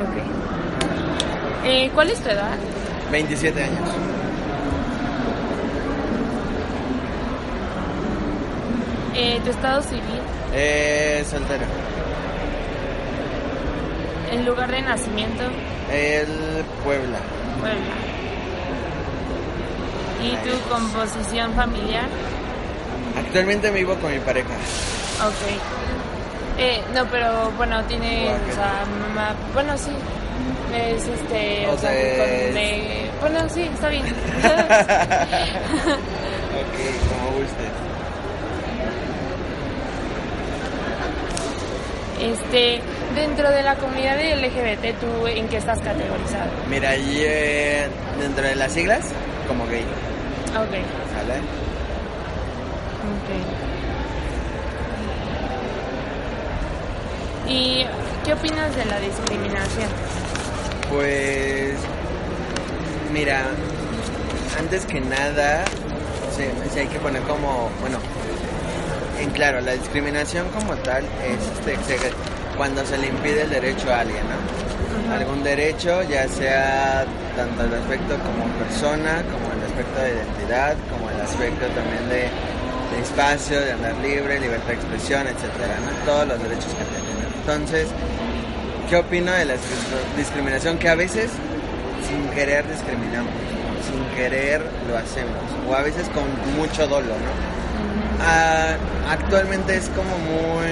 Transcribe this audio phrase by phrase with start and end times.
[0.00, 1.64] Ok.
[1.64, 2.56] Eh, ¿Cuál es tu edad?
[3.10, 3.88] 27 años.
[9.14, 10.02] Eh, ¿Tu estado civil?
[10.54, 11.66] Eh, soltero.
[14.32, 15.42] ¿El lugar de nacimiento?
[15.92, 17.18] El Puebla.
[17.60, 17.94] Puebla.
[20.22, 22.06] ¿Y tu composición familiar?
[23.18, 24.48] Actualmente vivo con mi pareja.
[25.26, 25.91] Ok.
[26.58, 29.90] Eh, no, pero bueno, tiene, o sea, mamá, bueno, sí.
[30.74, 34.04] Es este, o, O sea, sea, con- es- de- bueno, sí, está bien.
[36.52, 37.66] Ok, como guste.
[42.20, 42.80] este,
[43.14, 46.50] dentro de la comunidad de LGBT, ¿tú en qué estás categorizado?
[46.70, 47.88] Mira, eh,
[48.20, 49.04] dentro de las siglas,
[49.48, 49.82] como gay.
[50.50, 50.72] Ok,
[51.14, 51.38] ¿Sale?
[53.12, 53.81] ok.
[57.48, 57.84] ¿Y
[58.24, 59.88] qué opinas de la discriminación?
[60.90, 61.74] Pues,
[63.12, 63.46] mira,
[64.58, 65.64] antes que nada,
[66.36, 67.98] se, se hay que poner como, bueno,
[69.18, 72.10] en claro, la discriminación como tal es este,
[72.56, 75.14] cuando se le impide el derecho a alguien, ¿no?
[75.14, 77.04] Algún derecho, ya sea
[77.36, 82.28] tanto el aspecto como persona, como el aspecto de identidad, como el aspecto también de,
[82.94, 85.90] de espacio, de andar libre, libertad de expresión, etcétera, ¿no?
[86.04, 87.31] Todos los derechos que tienen.
[87.46, 87.88] Entonces,
[88.88, 90.76] ¿Qué opino de la discri- discriminación?
[90.78, 91.30] Que a veces
[92.06, 93.32] sin querer discriminamos,
[93.86, 96.24] sin querer lo hacemos, o a veces con
[96.58, 98.22] mucho dolo, ¿no?
[98.22, 98.74] Ah,
[99.10, 100.68] actualmente es como muy...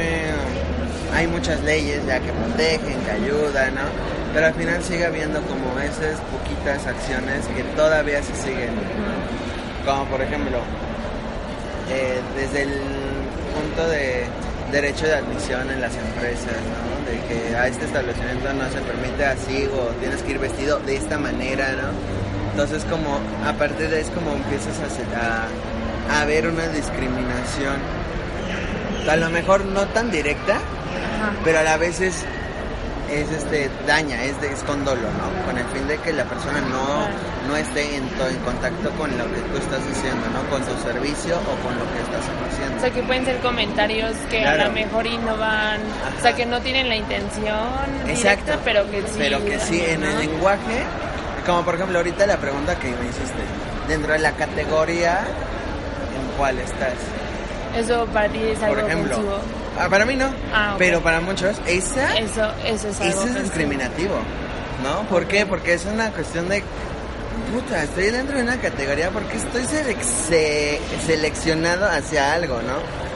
[1.16, 3.80] Hay muchas leyes ya que protegen, que ayudan, ¿no?
[4.34, 8.74] Pero al final sigue habiendo como esas poquitas acciones que todavía se siguen.
[9.86, 10.58] Como por ejemplo,
[11.90, 12.74] eh, desde el
[13.54, 14.26] punto de
[14.70, 17.10] derecho de admisión en las empresas, ¿no?
[17.10, 20.96] De que a este establecimiento no se permite así o tienes que ir vestido de
[20.96, 21.88] esta manera, ¿no?
[22.50, 27.76] Entonces como a partir de eso como empiezas a, a, a ver una discriminación,
[29.08, 31.32] a lo mejor no tan directa, Ajá.
[31.44, 32.24] pero a la vez es,
[33.10, 35.46] es, este, daña, es, de, es con dolo, ¿no?
[35.46, 37.08] Con el fin de que la persona no
[37.60, 40.48] esté en, to- en contacto con lo que tú estás haciendo, ¿no?
[40.50, 42.76] Con tu servicio o con lo que estás haciendo.
[42.76, 45.80] O sea, que pueden ser comentarios que a lo mejor y no van,
[46.18, 47.58] o sea, que no tienen la intención
[48.06, 49.14] directa, pero que sí.
[49.18, 50.82] Pero que sí, en el lenguaje,
[51.46, 53.42] como por ejemplo ahorita la pregunta que me hiciste,
[53.88, 56.94] dentro de la categoría, ¿en cuál estás?
[57.76, 59.38] Eso para ti es algo Por ejemplo, ofensivo.
[59.78, 63.42] ah, para mí no, Ah, pero para muchos, esa, Eso, eso es algo eso es
[63.44, 64.16] discriminativo,
[64.82, 65.02] ¿no?
[65.08, 65.46] ¿Por qué?
[65.46, 66.64] Porque es una cuestión de,
[67.52, 72.74] puta, estoy dentro de una categoría porque estoy selec- se- seleccionado hacia algo, ¿no?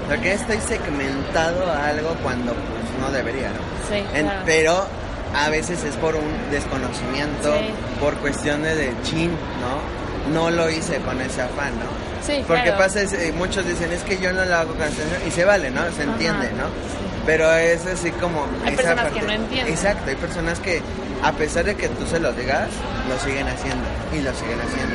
[0.09, 3.61] Porque estoy segmentado a algo cuando pues no debería, ¿no?
[3.89, 4.43] Sí, En- claro.
[4.45, 4.87] pero
[5.35, 7.71] a veces es por un desconocimiento, Sí.
[8.01, 10.05] por cuestiones de chin, ¿no?
[10.33, 11.87] No lo hice con ese afán, ¿no?
[12.27, 12.79] Sí, Porque claro.
[12.79, 15.71] pasa, es, muchos dicen, es que yo no lo hago con intención", y se vale,
[15.71, 15.83] ¿no?
[15.93, 16.65] Se Ajá, entiende, ¿no?
[16.67, 17.23] sí.
[17.27, 18.47] Pero es así como...
[18.67, 19.73] Hay personas que no entienden.
[19.73, 20.83] Exacto, hay personas que
[21.25, 22.69] a pesar de que tú se lo digas,
[23.09, 24.95] lo siguen haciendo y lo siguen haciendo,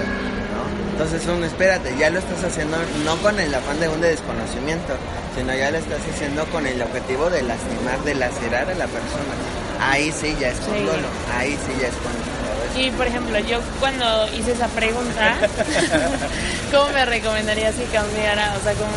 [0.54, 0.92] ¿no?
[0.92, 4.94] Entonces, uno, espérate, ya lo estás haciendo no con el afán de un de desconocimiento,
[5.36, 9.34] sino ya lo estás haciendo con el objetivo de lastimar, de lacerar a la persona.
[9.82, 10.86] Ahí sí ya es con Sí.
[11.38, 12.39] ahí sí ya es con.
[12.76, 15.36] Y por ejemplo, yo cuando hice esa pregunta,
[16.72, 18.54] ¿cómo me recomendarías que cambiara?
[18.60, 18.92] O sea, como,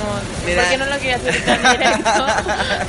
[0.47, 0.62] Mira.
[0.62, 2.27] ¿por qué no lo quería hacer tan directo?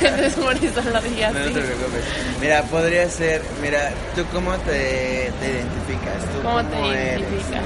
[0.00, 2.04] Entonces por eso lo dije No, te preocupes.
[2.40, 6.20] Mira, podría ser, mira, ¿tú cómo te, te identificas?
[6.32, 7.20] ¿Tú ¿Cómo cómo, te eres?
[7.20, 7.62] identificas?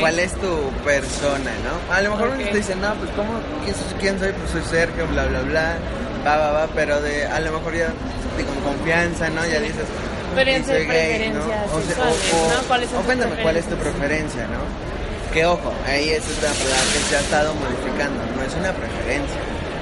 [0.00, 1.94] ¿Cuál es tu persona, no?
[1.94, 3.32] A lo mejor uno te dice, no, pues ¿cómo,
[3.64, 4.32] quién, soy- quién soy?
[4.32, 5.74] Pues soy Sergio, bla, bla, bla,
[6.26, 7.86] va, va, va, pero de, a lo mejor ya
[8.36, 9.44] de, con confianza, ¿no?
[9.44, 9.84] Ya dices,
[10.34, 11.40] Podrían "Y ser soy gay", ¿no?
[11.44, 12.68] preferencias O sea, sexuales, o- ¿no?
[12.68, 14.00] ¿Cuáles son o cuéntame, ¿cuál es tu preferencias?
[14.36, 15.32] preferencia, no?
[15.32, 19.38] Que ojo, ahí es otra palabra que se ha estado modificando, no es una preferencia.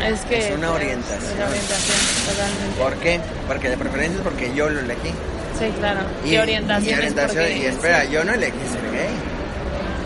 [0.06, 1.24] Es que Es una orientación.
[1.24, 1.98] es una orientación,
[2.28, 2.76] totalmente.
[2.78, 3.20] ¿Por qué?
[3.48, 5.10] Porque de preferencia es porque yo lo elegí.
[5.58, 6.00] Sí, claro.
[6.24, 7.58] Y, orientación, y orientación, es porque...
[7.58, 9.10] y espera, yo no elegí ser gay.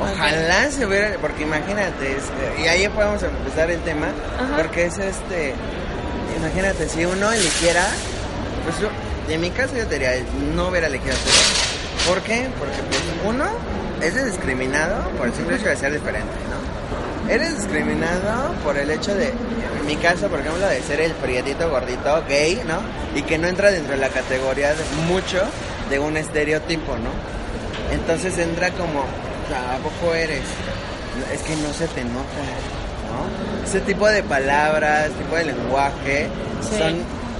[0.01, 4.09] Ojalá se hubiera, porque imagínate, es- y ahí podemos empezar el tema,
[4.41, 4.57] Ajá.
[4.57, 5.55] porque es este,
[6.39, 7.87] imagínate, si uno eligiera,
[8.65, 8.77] pues
[9.29, 10.13] en mi caso yo te diría,
[10.55, 12.09] no hubiera elegido gay.
[12.09, 12.49] ¿Por qué?
[12.59, 13.45] Porque pues uno
[14.01, 17.31] es discriminado por el simple hecho de ser diferente, ¿no?
[17.33, 21.71] Eres discriminado por el hecho de, en mi caso, por ejemplo, de ser el prietito
[21.71, 22.79] gordito gay, ¿no?
[23.17, 25.41] Y que no entra dentro de la categoría de mucho
[25.89, 27.11] de un estereotipo, ¿no?
[27.95, 30.43] Entonces entra como, ¿a poco eres?
[31.33, 32.43] Es que no se te nota,
[33.09, 33.65] ¿no?
[33.69, 36.29] Ese tipo de palabras, tipo de lenguaje,
[36.69, 36.97] Sí, son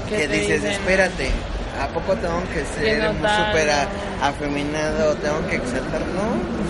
[0.09, 1.31] que dices, dicen- espérate,
[1.81, 3.03] ¿A poco tengo que ser
[3.47, 3.71] súper
[4.23, 5.15] afeminado?
[5.17, 6.01] ¿Tengo que exaltar?
[6.15, 6.63] No.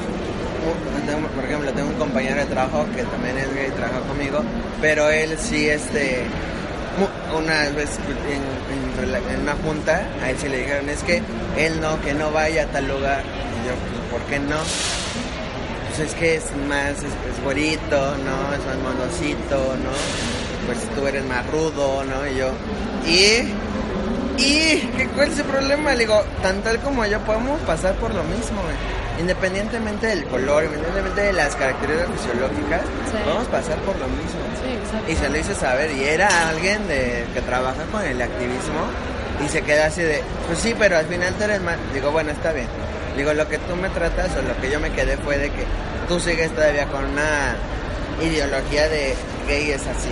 [0.64, 4.42] Uh, Por ejemplo, tengo un compañero de trabajo que también es gay, trabaja conmigo,
[4.80, 6.22] pero él sí, este,
[7.36, 7.90] una vez
[8.30, 11.20] en, en rela- en una junta, a él sí le dijeron, es que
[11.58, 13.22] él no, que no vaya a tal lugar.
[13.22, 14.58] Y yo, pues, ¿por qué no?
[15.88, 18.54] Pues es que es más, es, es güerito, ¿no?
[18.54, 19.92] Es más monocito, ¿no?
[20.66, 22.26] Pues tú eres más rudo, ¿no?
[22.28, 22.50] Y yo,
[23.04, 23.52] ¿y?
[24.38, 24.78] ¿Y?
[24.96, 25.92] ¿Qué, ¿Cuál es el problema?
[25.92, 28.74] Le digo, tan tal como yo podemos pasar por lo mismo, güey.
[29.20, 32.80] Independientemente del color, independientemente de las características fisiológicas,
[33.10, 33.16] Sí.
[33.24, 34.40] podemos pasar por lo mismo.
[34.62, 35.12] Sí.
[35.12, 38.86] Y se lo hice saber, y era alguien de que trabaja con el activismo,
[39.44, 41.76] y se queda así de, pues sí, pero al final tú eres más.
[41.92, 42.66] Digo, bueno, está bien.
[43.16, 45.64] Digo, lo que tú me tratas, o lo que yo me quedé fue de que
[46.08, 47.54] tú sigues todavía con una
[48.22, 49.14] ideología de
[49.46, 50.08] gay es así.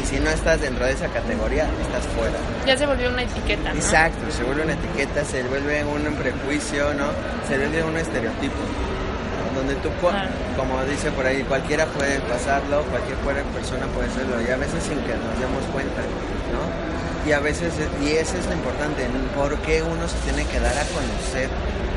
[0.00, 2.36] Y si no estás dentro de esa categoría, estás fuera.
[2.66, 3.76] Ya se volvió una etiqueta, ¿no?
[3.80, 7.06] Exacto, se vuelve una etiqueta, se vuelve un prejuicio, ¿no?
[7.48, 8.54] Se vuelve un estereotipo.
[8.60, 9.58] ¿no?
[9.60, 10.28] Donde tú, Claro.
[10.56, 13.16] como dice por ahí, cualquiera puede pasarlo, cualquier
[13.54, 16.02] persona puede hacerlo, y a veces sin que nos demos cuenta,
[16.52, 16.60] ¿no?
[17.28, 17.72] Y a veces,
[18.04, 21.48] y eso es lo importante, ¿por qué uno se tiene que dar a conocer?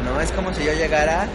[0.06, 0.20] ¿No?
[0.22, 1.28] Es como si yo llegara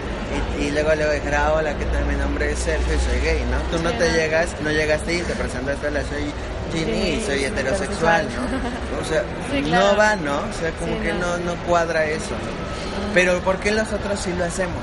[0.59, 2.05] y, y luego le dijera, hola, ¿qué tal?
[2.07, 3.59] Mi nombre es Sergio y soy gay, ¿no?
[3.77, 6.25] Tú no te llegas, no llegaste y te presentaste, hola, soy
[6.75, 8.29] Ginny y Sí, soy soy heterosexual.
[8.29, 9.00] ¿no?
[9.00, 10.37] O sea, Sí, no va, ¿no?
[10.38, 11.38] O sea, como Sí, que no.
[11.38, 11.55] no.
[11.55, 13.15] no cuadra eso, ¿no?
[13.15, 14.82] Pero ¿por qué nosotros sí lo hacemos?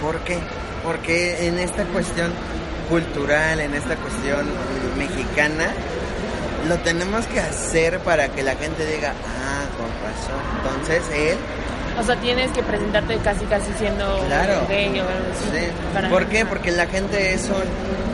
[0.00, 0.38] ¿Por qué?
[0.82, 2.32] Porque en esta cuestión
[2.88, 4.46] cultural, en esta cuestión
[4.98, 5.68] mexicana,
[6.68, 10.42] lo tenemos que hacer para que la gente diga, ah, con razón.
[10.58, 11.36] Entonces él,
[11.98, 14.66] O sea, tienes que presentarte casi casi siendo Claro.
[14.68, 15.58] gay o algo así.
[15.58, 15.66] sí.
[15.94, 16.44] para- ¿Por qué?
[16.44, 17.62] Porque la gente es un,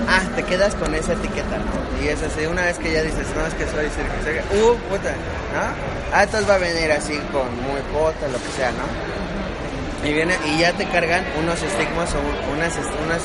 [0.09, 2.03] ah, te quedas con esa etiqueta, ¿no?
[2.05, 4.43] Y es así, una vez que ya dices, no, es que soy Sergio,
[4.73, 6.15] uh, puta, ¿no?
[6.15, 10.09] Ah, entonces va a venir así con muy pota, lo que sea, ¿no?
[10.09, 12.73] Y viene y ya te cargan unos estigmas o un- unas,
[13.05, 13.23] unas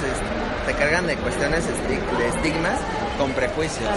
[0.65, 2.77] te cargan de cuestiones esti- de estigmas
[3.17, 3.89] con prejuicios.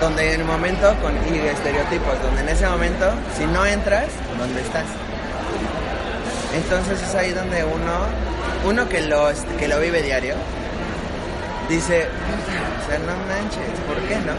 [0.00, 4.06] Donde en el momento con y estereotipos, donde en ese momento si no entras,
[4.38, 4.84] ¿dónde estás?
[6.54, 8.06] Entonces es ahí donde uno
[8.64, 9.28] uno que lo
[9.58, 10.34] que lo vive diario
[11.68, 14.32] dice, "Puta, o no manches, ¿por qué no?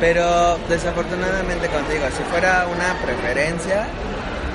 [0.00, 3.86] Pero desafortunadamente contigo, si fuera una preferencia,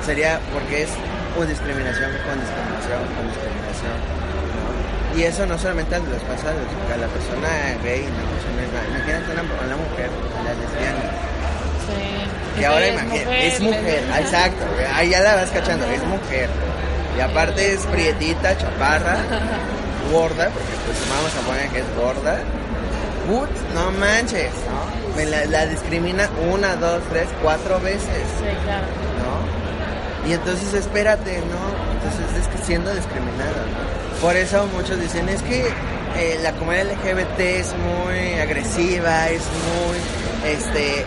[0.06, 0.90] sería porque es
[1.38, 3.98] una discriminación con discriminación con discriminación.
[4.56, 5.19] ¿no?
[5.19, 7.50] Y eso no solamente a los- a la persona
[7.84, 8.60] gay, la persona
[8.90, 10.10] imagínate una, una mujer,
[10.44, 11.04] la lesbiana.
[11.88, 12.60] Sí.
[12.60, 16.50] Que ahora imagínate, es mujer, exacto, ahí ya la vas cachando, es mujer.
[17.18, 19.18] Y aparte es prietita, chaparra,
[20.12, 22.40] gorda, porque pues vamos a poner que es gorda.
[23.28, 25.16] Put, no manches, ¿no?
[25.16, 28.86] Me la, la discrimina una, dos, tres, cuatro veces, Sí, claro.
[29.18, 30.30] ¿no?
[30.30, 31.94] Y entonces espérate, ¿no?
[31.94, 34.22] Entonces es que siendo discriminada, ¿no?
[34.22, 35.66] Por eso muchos dicen, es que
[36.18, 41.06] eh, la comunidad LGBT es muy agresiva, es muy, este,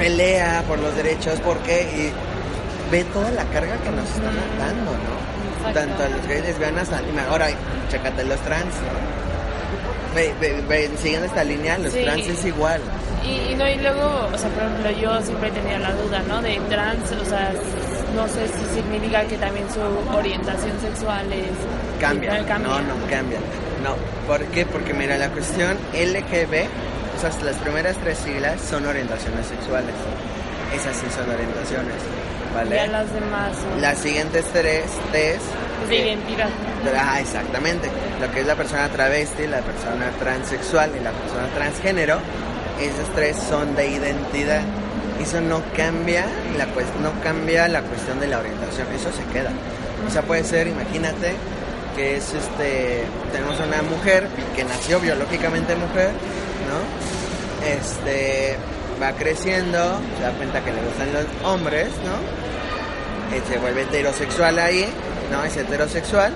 [0.00, 1.82] pelea por los derechos, ¿por qué?
[1.82, 5.68] Y ve toda la carga que nos están dando, ¿no?
[5.68, 5.78] Exacto.
[5.80, 6.88] Tanto a los gays, lesbianas,
[7.28, 7.48] ahora,
[7.90, 9.20] chécate los trans, ¿no?
[10.14, 12.02] Ve, ve, ve, siguiendo esta línea, los Sí.
[12.02, 12.80] trans es igual.
[13.24, 16.40] Y, y no, y luego, o sea, por ejemplo, yo siempre tenía la duda, ¿no?
[16.42, 17.52] De trans, o sea,
[18.16, 19.80] no sé si significa que también su
[20.16, 22.00] orientación sexual es...
[22.00, 22.44] Cambia.
[22.46, 22.68] cambia.
[22.68, 23.38] No, no cambia.
[23.84, 23.94] No.
[24.26, 24.64] ¿Por qué?
[24.66, 26.66] Porque mira, la cuestión LGB,
[27.22, 29.94] o sea, las primeras tres siglas son orientaciones sexuales.
[30.74, 31.94] Esas sí son orientaciones.
[32.54, 32.74] ¿Vale?
[32.76, 35.38] Ya las demás son Las siguientes tres T's.
[35.84, 36.48] es de eh, identidad.
[36.98, 37.88] Ah, exactamente.
[38.20, 42.18] Lo que es la persona travesti, la persona transexual y la persona transgénero,
[42.80, 44.62] esas tres son de identidad.
[45.20, 46.24] Eso no cambia
[46.56, 49.50] la cues- no cambia la cuestión de la orientación, eso se queda.
[50.08, 51.34] O sea, puede ser, imagínate
[51.94, 56.10] que es este tenemos una mujer que nació biológicamente mujer,
[56.70, 57.66] ¿no?
[57.66, 58.56] Este
[59.02, 62.40] va creciendo, se da cuenta que le gustan los hombres, ¿no?
[63.52, 64.86] Se vuelve heterosexual ahí,
[65.30, 65.44] ¿no?
[65.44, 66.32] Es heterosexual.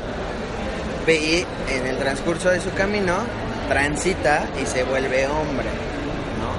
[1.06, 3.16] Y en el transcurso de su camino
[3.68, 5.66] transita y se vuelve hombre,
[6.40, 6.50] ¿no?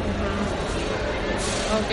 [1.77, 1.91] Ok,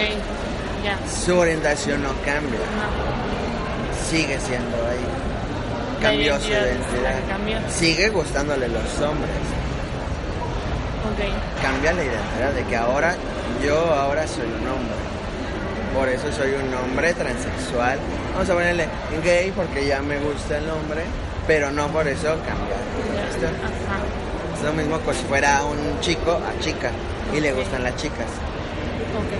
[0.84, 0.98] ya.
[1.24, 5.06] Su orientación no cambia, No, sigue siendo ahí.
[6.02, 7.70] Cambió su identidad.
[7.70, 9.30] Sigue gustándole los hombres.
[11.04, 11.62] Ok.
[11.62, 13.14] Cambia la identidad de que ahora
[13.64, 14.96] yo ahora soy un hombre.
[15.94, 17.98] Por eso soy un hombre transexual.
[18.32, 18.88] Vamos a ponerle
[19.22, 21.02] gay porque ya me gusta el hombre,
[21.46, 22.76] pero no por eso cambia.
[23.14, 23.52] la cuestión.
[23.56, 24.22] Ajá.
[24.56, 26.90] Es lo mismo que si fuera un chico a chica
[27.34, 28.26] y le gustan las chicas.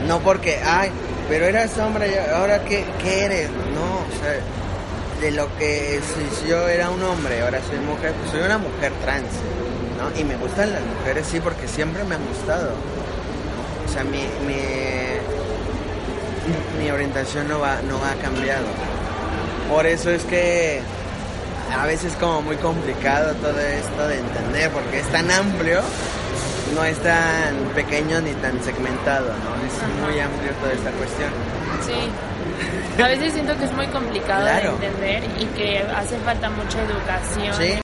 [0.07, 0.91] No porque, ay,
[1.29, 4.41] pero eras hombre, ahora qué, qué eres, no, o sea,
[5.21, 8.93] de lo que si yo era un hombre, ahora soy mujer, pues soy una mujer
[9.05, 9.29] trans,
[10.03, 10.21] ¿no?
[10.21, 12.73] Y me gustan las mujeres, sí, porque siempre me han gustado.
[13.89, 14.63] O sea, mi, mi,
[16.83, 18.65] mi orientación no va, no ha cambiado.
[19.69, 20.81] Por eso es que
[21.79, 25.81] a veces es como muy complicado todo esto de entender, porque es tan amplio,
[26.75, 29.55] no es tan pequeño ni tan segmentado, ¿no?
[29.67, 29.75] Es
[30.11, 31.31] muy amplio toda esta cuestión.
[31.87, 32.11] Sí.
[33.03, 34.77] A veces siento que es muy complicado Claro.
[34.77, 37.75] de entender y que hace falta mucha educación Sí.